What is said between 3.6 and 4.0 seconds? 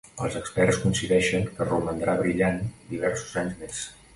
més.